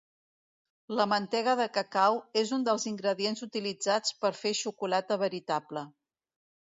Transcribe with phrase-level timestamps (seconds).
[0.99, 5.85] La mantega de cacau és un dels ingredients utilitzats per fer xocolata veritable.